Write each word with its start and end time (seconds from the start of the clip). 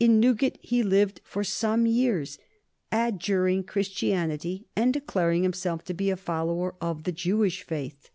In 0.00 0.18
Newgate 0.20 0.56
he 0.62 0.82
lived 0.82 1.20
for 1.22 1.44
some 1.44 1.84
years, 1.84 2.38
adjuring 2.90 3.62
Christianity, 3.64 4.64
and 4.74 4.90
declaring 4.90 5.42
himself 5.42 5.84
to 5.84 5.92
be 5.92 6.08
a 6.08 6.16
follower 6.16 6.74
of 6.80 7.02
the 7.04 7.12
Jewish 7.12 7.62
faith. 7.62 8.08